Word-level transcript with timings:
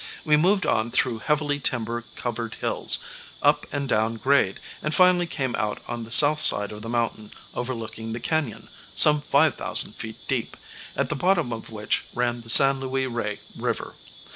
We 0.25 0.35
moved 0.35 0.65
on 0.65 0.89
through 0.89 1.19
heavily 1.19 1.59
timber 1.59 2.03
covered 2.15 2.55
hills, 2.55 2.97
up 3.43 3.67
and 3.71 3.87
down 3.87 4.15
grade, 4.15 4.59
and 4.81 4.95
finally 4.95 5.27
came 5.27 5.55
out 5.57 5.77
on 5.87 6.05
the 6.05 6.11
south 6.11 6.41
side 6.41 6.71
of 6.71 6.81
the 6.81 6.89
mountain 6.89 7.31
overlooking 7.53 8.11
the 8.11 8.19
canyon, 8.19 8.67
some 8.95 9.21
5000 9.21 9.91
feet 9.93 10.17
deep, 10.27 10.57
at 10.95 11.09
the 11.09 11.15
bottom 11.15 11.53
of 11.53 11.69
which 11.69 12.05
ran 12.15 12.41
the 12.41 12.49
San 12.49 12.79
Luis 12.79 13.07
Rey 13.11 13.41
River. 13.55 13.93